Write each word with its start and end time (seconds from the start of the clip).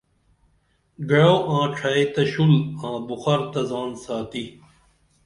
گعوآں 1.09 1.65
ڇھئی 1.75 2.03
تہ 2.13 2.23
شُل 2.31 2.53
آں 2.87 2.97
بُخار 3.07 3.41
تہ 3.51 3.61
زان 3.69 3.89
ساتی 4.03 4.43